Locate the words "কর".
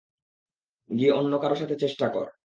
2.09-2.27